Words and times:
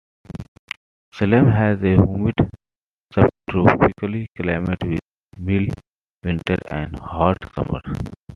Salem 1.13 1.51
has 1.51 1.79
a 1.83 1.89
humid 1.93 2.33
subtropical 3.13 4.25
climate 4.35 4.81
with 4.83 4.99
mild 5.37 5.75
winters 6.23 6.57
and 6.71 6.97
hot 6.97 7.37
summers. 7.53 8.01